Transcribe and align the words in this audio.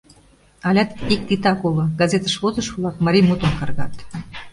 Алят 0.67 0.89
ик 1.13 1.21
титак 1.27 1.59
уло: 1.67 1.85
газетыш 1.99 2.35
возышо-влак 2.43 2.95
марий 3.05 3.25
мутым 3.27 3.51
каргат. 3.59 3.93